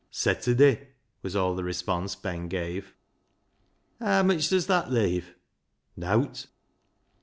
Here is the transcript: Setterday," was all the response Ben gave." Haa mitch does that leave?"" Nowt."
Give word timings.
Setterday," 0.11 0.87
was 1.21 1.35
all 1.35 1.53
the 1.53 1.63
response 1.63 2.15
Ben 2.15 2.47
gave." 2.47 2.95
Haa 4.01 4.23
mitch 4.23 4.49
does 4.49 4.65
that 4.65 4.91
leave?"" 4.91 5.35
Nowt." 5.95 6.47